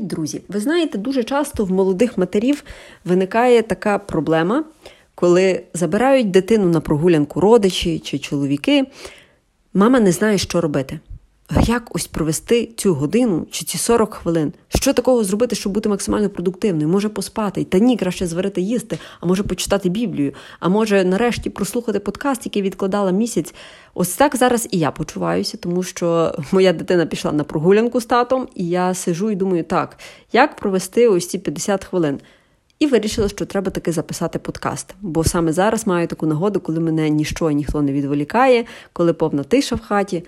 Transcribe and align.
Друзі, 0.00 0.42
ви 0.48 0.60
знаєте, 0.60 0.98
дуже 0.98 1.24
часто 1.24 1.64
в 1.64 1.72
молодих 1.72 2.18
матерів 2.18 2.64
виникає 3.04 3.62
така 3.62 3.98
проблема, 3.98 4.64
коли 5.14 5.62
забирають 5.74 6.30
дитину 6.30 6.68
на 6.68 6.80
прогулянку 6.80 7.40
родичі 7.40 7.98
чи 7.98 8.18
чоловіки, 8.18 8.84
мама 9.74 10.00
не 10.00 10.12
знає, 10.12 10.38
що 10.38 10.60
робити 10.60 11.00
як 11.50 11.96
ось 11.96 12.06
провести 12.06 12.68
цю 12.76 12.94
годину 12.94 13.46
чи 13.50 13.64
ці 13.64 13.78
40 13.78 14.14
хвилин? 14.14 14.52
Що 14.68 14.92
такого 14.92 15.24
зробити, 15.24 15.56
щоб 15.56 15.72
бути 15.72 15.88
максимально 15.88 16.28
продуктивною? 16.28 16.88
Може 16.88 17.08
поспати, 17.08 17.64
та 17.64 17.78
ні, 17.78 17.96
краще 17.96 18.26
зварити 18.26 18.60
їсти, 18.60 18.98
а 19.20 19.26
може 19.26 19.42
почитати 19.42 19.88
Біблію, 19.88 20.32
а 20.60 20.68
може 20.68 21.04
нарешті 21.04 21.50
прослухати 21.50 21.98
подкаст, 21.98 22.46
який 22.46 22.62
відкладала 22.62 23.10
місяць. 23.10 23.54
Ось 23.94 24.16
так 24.16 24.36
зараз 24.36 24.68
і 24.70 24.78
я 24.78 24.90
почуваюся, 24.90 25.56
тому 25.56 25.82
що 25.82 26.34
моя 26.52 26.72
дитина 26.72 27.06
пішла 27.06 27.32
на 27.32 27.44
прогулянку 27.44 28.00
з 28.00 28.06
татом, 28.06 28.48
і 28.54 28.68
я 28.68 28.94
сижу 28.94 29.30
і 29.30 29.36
думаю, 29.36 29.64
так, 29.64 29.98
як 30.32 30.56
провести 30.56 31.08
ось 31.08 31.26
ці 31.26 31.38
50 31.38 31.84
хвилин. 31.84 32.20
І 32.78 32.86
вирішила, 32.86 33.28
що 33.28 33.46
треба 33.46 33.70
таки 33.70 33.92
записати 33.92 34.38
подкаст. 34.38 34.94
Бо 35.00 35.24
саме 35.24 35.52
зараз 35.52 35.86
маю 35.86 36.06
таку 36.06 36.26
нагоду, 36.26 36.60
коли 36.60 36.80
мене 36.80 37.08
ніщо 37.10 37.50
ніхто 37.50 37.82
не 37.82 37.92
відволікає, 37.92 38.64
коли 38.92 39.12
повна 39.12 39.42
тиша 39.42 39.76
в 39.76 39.80
хаті. 39.80 40.24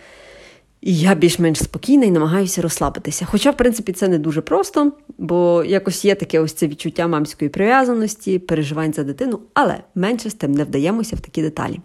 І 0.87 0.99
я 0.99 1.15
більш-менш 1.15 1.59
спокійна 1.59 2.05
і 2.05 2.11
намагаюся 2.11 2.63
розслабитися. 2.63 3.25
Хоча, 3.25 3.51
в 3.51 3.57
принципі, 3.57 3.93
це 3.93 4.09
не 4.09 4.19
дуже 4.19 4.41
просто, 4.41 4.93
бо 5.19 5.65
якось 5.67 6.05
є 6.05 6.15
таке 6.15 6.41
ось 6.41 6.53
це 6.53 6.67
відчуття 6.67 7.07
мамської 7.07 7.49
прив'язаності, 7.49 8.39
переживань 8.39 8.93
за 8.93 9.05
дитину, 9.05 9.39
але 9.55 9.79
менше 9.95 10.31
з 10.31 10.35
тим 10.35 10.53
не 10.53 10.65
вдаємося 10.65 11.17
в 11.17 11.21
такі 11.21 11.43
деталі. 11.43 11.81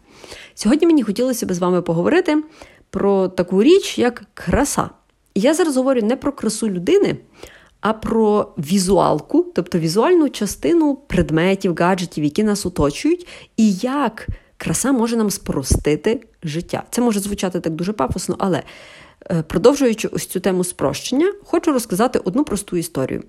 Сьогодні 0.53 0.87
мені 0.87 1.03
хотілося 1.03 1.45
б 1.45 1.53
з 1.53 1.59
вами 1.59 1.81
поговорити 1.81 2.43
про 2.89 3.27
таку 3.27 3.63
річ, 3.63 3.97
як 3.97 4.23
краса. 4.33 4.89
І 5.33 5.39
я 5.39 5.53
зараз 5.53 5.77
говорю 5.77 6.01
не 6.01 6.15
про 6.15 6.31
красу 6.31 6.69
людини, 6.69 7.17
а 7.79 7.93
про 7.93 8.53
візуалку, 8.57 9.51
тобто 9.55 9.79
візуальну 9.79 10.29
частину 10.29 10.95
предметів, 11.07 11.75
гаджетів, 11.79 12.23
які 12.23 12.43
нас 12.43 12.65
оточують, 12.65 13.27
і 13.57 13.73
як 13.73 14.27
краса 14.61 14.91
може 14.91 15.17
нам 15.17 15.29
спростити 15.29 16.21
життя. 16.43 16.83
Це 16.91 17.01
може 17.01 17.19
звучати 17.19 17.59
так 17.59 17.73
дуже 17.73 17.93
пафосно, 17.93 18.35
але 18.39 18.63
е, 19.31 19.43
продовжуючи 19.47 20.07
ось 20.07 20.25
цю 20.25 20.39
тему 20.39 20.63
спрощення, 20.63 21.33
хочу 21.43 21.73
розказати 21.73 22.19
одну 22.19 22.43
просту 22.43 22.77
історію. 22.77 23.23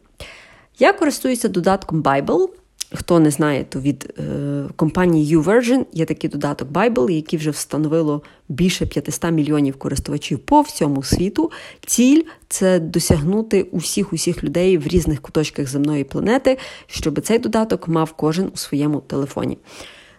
Я 0.78 0.92
користуюся 0.92 1.48
додатком 1.48 2.02
Bible. 2.02 2.48
Хто 2.94 3.20
не 3.20 3.30
знає, 3.30 3.64
то 3.68 3.80
від 3.80 4.14
е, 4.18 4.64
компанії 4.76 5.36
YouVersion 5.36 5.84
є 5.92 6.04
такий 6.04 6.30
додаток 6.30 6.68
Bible, 6.68 7.10
який 7.10 7.38
вже 7.38 7.50
встановило 7.50 8.22
більше 8.48 8.86
500 8.86 9.30
мільйонів 9.30 9.78
користувачів 9.78 10.38
по 10.38 10.60
всьому 10.60 11.02
світу. 11.02 11.50
Ціль 11.86 12.22
це 12.48 12.80
досягнути 12.80 13.62
усіх 13.62 14.12
усіх 14.12 14.44
людей 14.44 14.78
в 14.78 14.86
різних 14.86 15.20
куточках 15.20 15.68
земної 15.68 16.04
планети, 16.04 16.58
щоб 16.86 17.20
цей 17.20 17.38
додаток 17.38 17.88
мав 17.88 18.12
кожен 18.12 18.50
у 18.54 18.56
своєму 18.56 19.00
телефоні. 19.00 19.58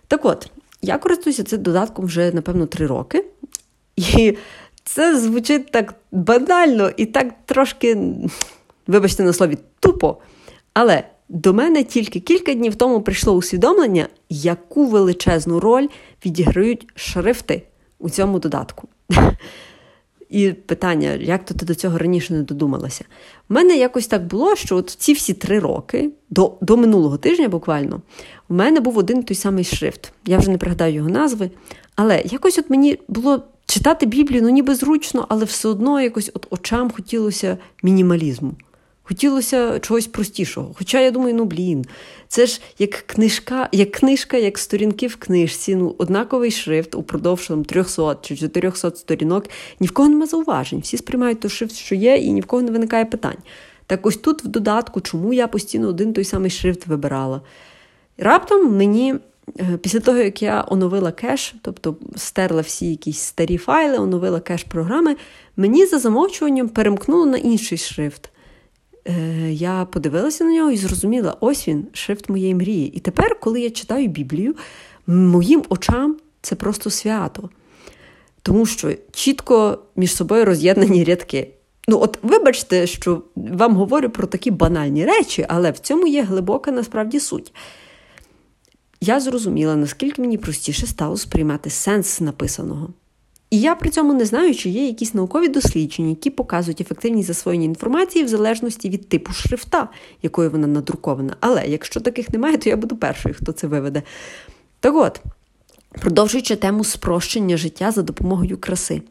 Так 0.08 0.26
от, 0.26 0.52
я 0.84 0.98
користуюся 0.98 1.44
цим 1.44 1.62
додатком 1.62 2.06
вже, 2.06 2.32
напевно, 2.32 2.66
три 2.66 2.88
роки. 2.88 3.26
І 3.96 4.38
це 4.84 5.20
звучить 5.20 5.72
так 5.72 5.96
банально 6.12 6.92
і 6.98 7.06
так 7.06 7.34
трошки, 7.46 7.98
вибачте 8.88 9.24
на 9.24 9.34
слові, 9.34 9.58
тупо. 9.80 10.18
Але 10.74 11.04
до 11.30 11.54
мене 11.54 11.84
тільки 11.84 12.20
кілька 12.20 12.54
днів 12.54 12.76
тому 12.76 13.02
прийшло 13.02 13.34
усвідомлення, 13.34 14.08
яку 14.30 14.86
величезну 14.86 15.60
роль 15.60 15.88
відіграють 16.26 16.88
шрифти 16.96 17.64
у 18.00 18.10
цьому 18.10 18.40
додатку. 18.40 18.88
І 20.34 20.54
питання, 20.54 21.10
як 21.12 21.46
то 21.46 21.54
ти 21.54 21.66
до 21.66 21.76
цього 21.76 21.98
раніше 21.98 22.34
не 22.34 22.44
додумалася? 22.44 23.06
У 23.50 23.54
мене 23.54 23.78
якось 23.78 24.08
так 24.08 24.28
було, 24.28 24.56
що 24.56 24.76
от 24.76 24.90
ці 24.90 25.14
всі 25.14 25.34
три 25.34 25.60
роки, 25.60 26.10
до 26.30 26.54
до 26.62 26.78
минулого 26.78 27.18
тижня 27.18 27.48
буквально, 27.48 28.02
у 28.50 28.54
мене 28.54 28.80
був 28.80 28.98
один 28.98 29.24
той 29.24 29.36
самий 29.36 29.64
шрифт. 29.64 30.12
Я 30.26 30.38
вже 30.38 30.52
не 30.52 30.58
пригадаю 30.58 30.94
його 30.94 31.10
назви. 31.10 31.52
Але 31.96 32.22
якось 32.26 32.58
от 32.58 32.70
мені 32.70 33.00
було 33.08 33.44
читати 33.66 34.06
Біблію, 34.06 34.42
ну 34.42 34.50
ніби 34.50 34.76
зручно, 34.76 35.26
але 35.30 35.46
все 35.46 35.68
одно 35.68 36.02
якось 36.02 36.32
от 36.34 36.48
очам 36.50 36.92
хотілося 36.92 37.58
мінімалізму. 37.84 38.54
Хотілося 39.06 39.80
чогось 39.80 40.08
простішого. 40.08 40.72
Хоча 40.78 41.00
я 41.00 41.12
думаю, 41.12 41.36
ну 41.36 41.46
блін, 41.46 41.86
це 42.28 42.46
ж 42.46 42.62
як 42.80 42.92
книжка, 42.92 43.70
як 43.72 43.92
книжка, 43.92 44.38
як 44.38 44.58
сторінки 44.58 45.08
в 45.08 45.16
книжці, 45.16 45.76
ну 45.76 45.96
однаковий 45.98 46.52
шрифт 46.52 46.96
упродовж 46.96 47.48
там, 47.48 47.66
300 47.66 48.18
чи 48.22 48.38
400 48.38 48.92
сторінок. 48.92 49.46
Ні 49.80 49.88
в 49.88 49.92
кого 49.92 50.10
нема 50.10 50.26
зауважень. 50.26 50.80
Всі 50.80 50.98
сприймають 50.98 51.40
той 51.40 51.52
шрифт, 51.52 51.76
що 51.76 51.96
є, 51.96 52.16
і 52.16 52.32
ні 52.32 52.42
в 52.42 52.46
кого 52.46 52.62
не 52.62 52.72
виникає 52.72 53.06
питань. 53.06 53.38
Так 53.88 54.06
ось 54.06 54.18
тут 54.18 54.44
в 54.44 54.48
додатку, 54.48 55.02
чому 55.02 55.34
я 55.34 55.48
постійно 55.48 55.88
один 55.88 56.14
той 56.14 56.24
самий 56.24 56.52
шрифт 56.52 56.88
вибирала. 56.88 57.42
Раптом 58.18 58.78
мені. 58.78 59.16
Е, 59.60 59.78
після 59.82 60.00
того, 60.00 60.18
як 60.18 60.42
я 60.42 60.66
оновила 60.68 61.12
кеш, 61.12 61.56
тобто 61.62 61.96
стерла 62.16 62.62
всі 62.62 62.90
якісь 62.90 63.20
старі 63.20 63.58
файли, 63.58 63.98
оновила 63.98 64.40
кеш 64.40 64.64
програми, 64.64 65.16
мені 65.58 65.86
за 65.86 66.00
замовчуванням 66.00 66.70
перемкнуло 66.70 67.26
на 67.26 67.38
інший 67.38 67.78
шрифт. 67.78 68.33
Е, 69.08 69.52
я 69.52 69.86
подивилася 69.86 70.44
на 70.44 70.54
нього 70.54 70.72
і 70.72 70.78
зрозуміла, 70.78 71.38
ось 71.40 71.68
він, 71.68 71.88
шрифт 71.94 72.30
моєї 72.30 72.56
мрії. 72.56 72.88
І 72.88 73.00
тепер, 73.00 73.40
коли 73.40 73.62
я 73.62 73.70
читаю 73.70 74.08
Біблію, 74.08 74.56
моїм 75.08 75.64
очам 75.70 76.18
це 76.42 76.56
просто 76.56 76.90
свято. 76.90 77.50
Тому 78.42 78.66
що 78.66 78.94
чітко 79.12 79.80
між 79.96 80.16
собою 80.16 80.46
роз'єднані 80.46 81.04
рядки. 81.04 81.54
Ну, 81.88 82.00
от 82.02 82.20
вибачте, 82.22 82.88
що 82.88 83.24
вам 83.36 83.76
говорю 83.76 84.10
про 84.10 84.28
такі 84.28 84.52
банальні 84.52 85.06
речі, 85.06 85.46
але 85.50 85.72
в 85.72 85.80
цьому 85.80 86.08
є 86.08 86.24
глибока 86.24 86.72
насправді 86.72 87.20
суть. 87.20 87.54
Я 89.02 89.20
зрозуміла, 89.20 89.76
наскільки 89.76 90.22
мені 90.22 90.38
простіше 90.38 90.88
стало 90.88 91.18
сприймати 91.18 91.70
сенс 91.70 92.22
написаного. 92.22 92.90
І 93.54 93.60
я 93.60 93.76
при 93.76 93.90
цьому 93.90 94.14
не 94.14 94.26
знаю, 94.26 94.56
чи 94.56 94.70
є 94.70 94.88
якісь 94.88 95.14
наукові 95.14 95.48
дослідження, 95.48 96.10
які 96.10 96.30
показують 96.30 96.82
ефективність 96.82 97.28
засвоєння 97.28 97.66
інформації 97.66 98.26
в 98.26 98.28
залежності 98.28 98.90
від 98.90 99.10
типу 99.10 99.34
шрифта, 99.34 99.90
якою 100.22 100.52
вона 100.52 100.68
надрукована. 100.68 101.36
Але 101.40 101.68
якщо 101.68 102.00
таких 102.00 102.30
немає, 102.30 102.58
то 102.58 102.70
я 102.70 102.78
буду 102.78 102.96
першою, 102.96 103.36
хто 103.36 103.52
це 103.52 103.68
виведе. 103.68 104.04
Так 104.80 104.96
от, 104.96 105.22
продовжуючи 106.02 106.56
тему 106.56 106.84
спрощення 106.84 107.58
життя 107.58 107.92
за 107.92 108.02
допомогою 108.02 108.58
краси. 108.58 109.02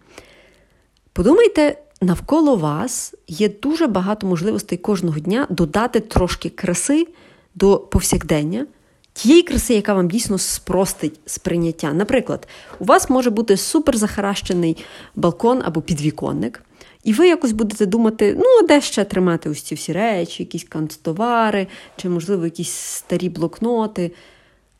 Подумайте, 1.12 1.78
навколо 2.00 2.56
вас 2.56 3.14
є 3.28 3.48
дуже 3.48 3.86
багато 3.86 4.26
можливостей 4.26 4.78
кожного 4.78 5.18
дня 5.18 5.46
додати 5.50 6.00
трошки 6.00 6.48
краси 6.50 7.06
до 7.54 7.78
повсякдення 7.78 8.66
тієї 9.12 9.42
краси, 9.42 9.74
яка 9.74 9.94
вам 9.94 10.08
дійсно 10.08 10.38
спростить 10.38 11.20
сприйняття. 11.26 11.92
Наприклад, 11.92 12.48
у 12.78 12.84
вас 12.84 13.10
може 13.10 13.30
бути 13.30 13.56
супер 13.56 13.96
захаращений 13.96 14.76
балкон 15.16 15.62
або 15.64 15.82
підвіконник, 15.82 16.64
і 17.04 17.12
ви 17.12 17.28
якось 17.28 17.52
будете 17.52 17.86
думати, 17.86 18.36
ну, 18.38 18.66
де 18.68 18.80
ще 18.80 19.04
тримати 19.04 19.50
ось 19.50 19.62
ці 19.62 19.74
всі 19.74 19.92
речі, 19.92 20.42
якісь 20.42 20.64
канцтовари, 20.64 21.66
чи, 21.96 22.08
можливо, 22.08 22.44
якісь 22.44 22.70
старі 22.70 23.28
блокноти. 23.28 24.12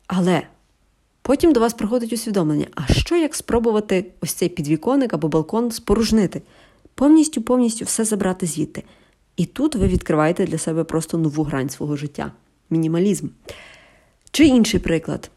Але 0.07 0.41
потім 1.21 1.53
до 1.53 1.59
вас 1.59 1.73
приходить 1.73 2.13
усвідомлення: 2.13 2.67
а 2.75 2.93
що 2.93 3.15
як 3.15 3.35
спробувати 3.35 4.05
ось 4.21 4.33
цей 4.33 4.49
підвіконник 4.49 5.13
або 5.13 5.27
балкон 5.27 5.71
споружнити? 5.71 6.41
Повністю, 6.95 7.41
повністю 7.41 7.85
все 7.85 8.05
забрати 8.05 8.45
звідти. 8.45 8.83
І 9.37 9.45
тут 9.45 9.75
ви 9.75 9.87
відкриваєте 9.87 10.45
для 10.45 10.57
себе 10.57 10.83
просто 10.83 11.17
нову 11.17 11.43
грань 11.43 11.69
свого 11.69 11.95
життя 11.95 12.31
мінімалізм. 12.69 13.27
Чи 14.35 14.45
інший 14.45 14.79
приклад. 14.79 15.31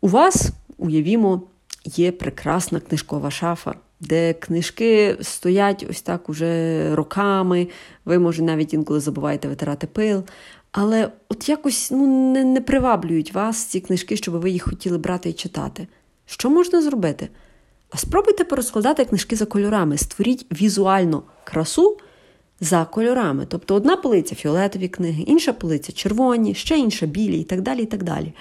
У 0.00 0.08
вас, 0.08 0.50
уявімо, 0.78 1.42
є 1.84 2.12
прекрасна 2.12 2.80
книжкова 2.80 3.30
шафа, 3.30 3.74
де 4.00 4.32
книжки 4.32 5.16
стоять 5.20 5.86
ось 5.90 6.02
так 6.02 6.28
уже 6.28 6.90
роками, 6.94 7.68
ви, 8.04 8.18
може, 8.18 8.42
навіть 8.42 8.74
інколи 8.74 9.00
забуваєте 9.00 9.48
витирати 9.48 9.86
пил. 9.86 10.24
Але 10.72 11.10
от 11.28 11.48
якось 11.48 11.90
ну, 11.90 12.32
не, 12.32 12.44
не 12.44 12.60
приваблюють 12.60 13.34
вас 13.34 13.64
ці 13.64 13.80
книжки, 13.80 14.16
щоб 14.16 14.34
ви 14.34 14.50
їх 14.50 14.62
хотіли 14.62 14.98
брати 14.98 15.30
і 15.30 15.32
читати. 15.32 15.88
Що 16.26 16.50
можна 16.50 16.82
зробити? 16.82 17.28
А 17.90 17.96
спробуйте 17.96 18.44
порозкладати 18.44 19.04
книжки 19.04 19.36
за 19.36 19.46
кольорами, 19.46 19.98
створіть 19.98 20.46
візуально 20.62 21.22
красу 21.44 21.96
за 22.62 22.84
кольорами. 22.84 23.46
Тобто 23.48 23.74
одна 23.74 23.96
полиця 23.96 24.34
фіолетові 24.34 24.88
книги, 24.88 25.22
інша 25.22 25.52
полиця 25.52 25.92
червоні, 25.92 26.54
ще 26.54 26.78
інша 26.78 27.06
білі 27.06 27.40
і 27.40 27.44
так 27.44 27.60
далі. 27.60 27.82
І 27.82 27.86
так 27.86 28.02
далі. 28.02 28.32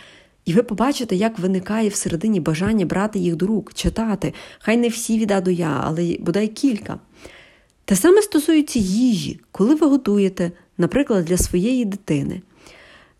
І 0.45 0.53
ви 0.53 0.63
побачите, 0.63 1.15
як 1.15 1.39
виникає 1.39 1.89
всередині 1.89 2.39
бажання 2.39 2.85
брати 2.85 3.19
їх 3.19 3.35
до 3.35 3.47
рук, 3.47 3.73
читати. 3.73 4.33
Хай 4.59 4.77
не 4.77 4.87
всі 4.87 5.19
від 5.19 5.31
А 5.31 5.41
до 5.41 5.51
Я, 5.51 5.81
але 5.83 6.17
бодай 6.19 6.47
кілька. 6.47 6.99
Те 7.85 7.95
саме 7.95 8.21
стосується 8.21 8.79
їжі, 8.79 9.39
коли 9.51 9.75
ви 9.75 9.87
готуєте, 9.87 10.51
наприклад, 10.77 11.25
для 11.25 11.37
своєї 11.37 11.85
дитини. 11.85 12.41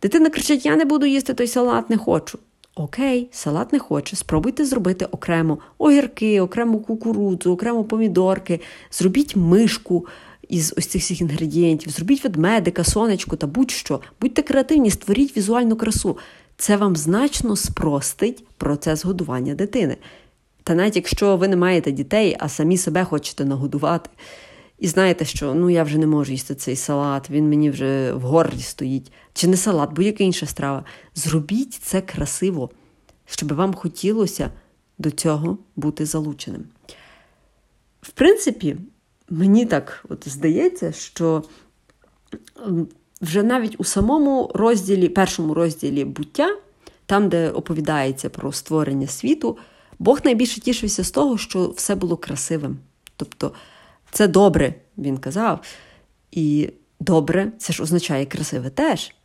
Дитина 0.01 0.29
кричить: 0.29 0.65
Я 0.65 0.75
не 0.75 0.85
буду 0.85 1.05
їсти 1.05 1.33
той 1.33 1.47
салат, 1.47 1.89
не 1.89 1.97
хочу. 1.97 2.39
Окей, 2.75 3.29
салат 3.31 3.73
не 3.73 3.79
хоче. 3.79 4.15
Спробуйте 4.15 4.65
зробити 4.65 5.05
окремо 5.05 5.57
огірки, 5.77 6.41
окремо 6.41 6.79
кукурудзу, 6.79 7.51
окремо 7.51 7.83
помідорки, 7.83 8.59
зробіть 8.91 9.35
мишку, 9.35 10.05
із 10.51 10.73
ось 10.77 10.87
цих 10.87 11.01
всіх 11.01 11.21
інгредієнтів. 11.21 11.91
Зробіть 11.91 12.23
ведмедика, 12.23 12.83
сонечку 12.83 13.35
та 13.35 13.47
будь-що. 13.47 14.01
Будьте 14.21 14.41
креативні, 14.41 14.91
створіть 14.91 15.37
візуальну 15.37 15.75
красу. 15.75 16.17
Це 16.57 16.77
вам 16.77 16.95
значно 16.95 17.55
спростить 17.55 18.45
процес 18.57 19.05
годування 19.05 19.55
дитини. 19.55 19.97
Та 20.63 20.75
навіть 20.75 20.95
якщо 20.95 21.37
ви 21.37 21.47
не 21.47 21.55
маєте 21.55 21.91
дітей, 21.91 22.37
а 22.39 22.49
самі 22.49 22.77
себе 22.77 23.03
хочете 23.03 23.45
нагодувати, 23.45 24.09
і 24.79 24.87
знаєте, 24.87 25.25
що 25.25 25.53
ну 25.53 25.69
я 25.69 25.83
вже 25.83 25.97
не 25.97 26.07
можу 26.07 26.31
їсти 26.31 26.55
цей 26.55 26.75
салат, 26.75 27.29
він 27.29 27.49
мені 27.49 27.69
вже 27.69 28.13
в 28.13 28.21
горлі 28.21 28.61
стоїть, 28.61 29.11
чи 29.33 29.47
не 29.47 29.57
салат, 29.57 29.93
будь-яка 29.93 30.23
інша 30.23 30.45
страва. 30.45 30.83
Зробіть 31.15 31.73
це 31.73 32.01
красиво, 32.01 32.69
щоб 33.25 33.53
вам 33.53 33.73
хотілося 33.73 34.51
до 34.97 35.11
цього 35.11 35.57
бути 35.75 36.05
залученим. 36.05 36.63
В 38.01 38.09
принципі, 38.09 38.77
мені 39.31 39.65
так 39.65 40.05
от 40.09 40.29
здається, 40.29 40.91
що 40.91 41.43
вже 43.21 43.43
навіть 43.43 43.75
у 43.77 43.83
самому 43.83 44.51
розділі, 44.53 45.09
першому 45.09 45.53
розділі 45.53 46.05
буття, 46.05 46.57
там, 47.05 47.29
де 47.29 47.49
оповідається 47.49 48.29
про 48.29 48.51
створення 48.51 49.07
світу, 49.07 49.57
Бог 49.99 50.19
найбільше 50.23 50.61
тішився 50.61 51.03
з 51.03 51.11
того, 51.11 51.37
що 51.37 51.67
все 51.67 51.95
було 51.95 52.17
красивим. 52.17 52.77
Тобто, 53.15 53.51
це 54.11 54.27
добре, 54.27 54.73
він 54.97 55.17
казав. 55.17 55.59
І 56.31 56.69
добре, 56.99 57.51
це 57.57 57.73
ж 57.73 57.83
означає 57.83 58.25
красиве 58.25 58.69
теж. 58.69 59.15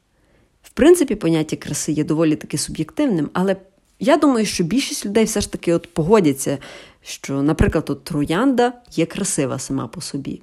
В 0.62 0.70
принципі, 0.70 1.14
поняття 1.14 1.56
краси 1.56 1.93
є 1.93 2.05
доволі 2.05 2.37
таки 2.37 2.59
суб'єктивним, 2.59 3.31
але 3.32 3.56
я 4.01 4.17
думаю, 4.17 4.47
що 4.47 4.65
більшість 4.65 5.07
людей 5.07 5.25
все 5.25 5.41
ж 5.41 5.53
таки 5.53 5.75
от 5.75 5.95
погодяться, 5.95 6.59
що, 7.03 7.43
наприклад, 7.43 7.91
от 7.91 8.05
троянда 8.05 8.73
є 8.93 9.07
красива 9.07 9.59
сама 9.59 9.87
по 9.87 10.01
собі. 10.01 10.43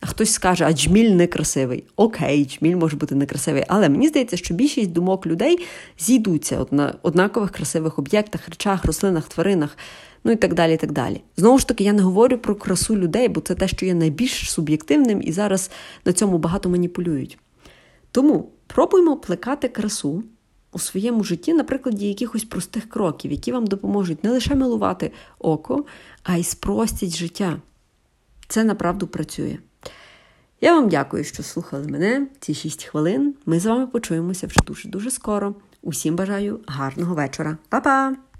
А 0.00 0.06
хтось 0.06 0.32
скаже, 0.32 0.64
а 0.64 0.72
джміль 0.72 1.10
некрасивий. 1.10 1.84
Окей, 1.96 2.44
джміль 2.44 2.76
може 2.76 2.96
бути 2.96 3.14
некрасивий. 3.14 3.64
Але 3.68 3.88
мені 3.88 4.08
здається, 4.08 4.36
що 4.36 4.54
більшість 4.54 4.92
думок 4.92 5.26
людей 5.26 5.58
зійдуться 5.98 6.60
от 6.60 6.72
на 6.72 6.94
однакових 7.02 7.50
красивих 7.50 7.98
об'єктах, 7.98 8.48
речах, 8.48 8.84
рослинах, 8.84 9.28
тваринах, 9.28 9.76
ну 10.24 10.32
і 10.32 10.36
так 10.36 10.54
далі. 10.54 10.74
і 10.74 10.76
так 10.76 10.92
далі. 10.92 11.20
Знову 11.36 11.58
ж 11.58 11.68
таки, 11.68 11.84
я 11.84 11.92
не 11.92 12.02
говорю 12.02 12.38
про 12.38 12.54
красу 12.54 12.96
людей, 12.96 13.28
бо 13.28 13.40
це 13.40 13.54
те, 13.54 13.68
що 13.68 13.86
є 13.86 13.94
найбільш 13.94 14.50
суб'єктивним, 14.50 15.22
і 15.22 15.32
зараз 15.32 15.70
на 16.04 16.12
цьому 16.12 16.38
багато 16.38 16.68
маніпулюють. 16.68 17.38
Тому 18.12 18.50
пробуймо 18.66 19.16
плекати 19.16 19.68
красу 19.68 20.22
у 20.72 20.78
своєму 20.78 21.24
житті 21.24 21.54
на 21.54 21.64
прикладі 21.64 22.08
якихось 22.08 22.44
простих 22.44 22.88
кроків, 22.88 23.30
які 23.30 23.52
вам 23.52 23.66
допоможуть 23.66 24.24
не 24.24 24.30
лише 24.30 24.54
милувати 24.54 25.12
око, 25.38 25.84
а 26.22 26.36
й 26.36 26.44
спростять 26.44 27.16
життя. 27.16 27.56
Це 28.48 28.64
направду 28.64 29.06
працює. 29.06 29.58
Я 30.60 30.74
вам 30.74 30.88
дякую, 30.88 31.24
що 31.24 31.42
слухали 31.42 31.86
мене 31.86 32.26
ці 32.40 32.54
6 32.54 32.84
хвилин. 32.84 33.34
Ми 33.46 33.60
з 33.60 33.66
вами 33.66 33.86
почуємося 33.86 34.46
вже 34.46 34.60
дуже-дуже 34.66 35.10
скоро. 35.10 35.54
Усім 35.82 36.16
бажаю 36.16 36.60
гарного 36.66 37.14
вечора. 37.14 37.58
Па-па! 37.68 38.20